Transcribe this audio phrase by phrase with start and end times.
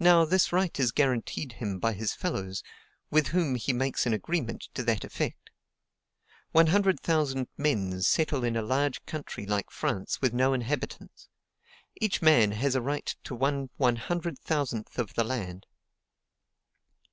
[0.00, 2.64] Now, this right is guaranteed him by his fellows,
[3.08, 5.48] with whom he makes an agreement to that effect.
[6.50, 11.28] One hundred thousand men settle in a large country like France with no inhabitants:
[12.00, 15.66] each man has a right to 1/100,000 of the land.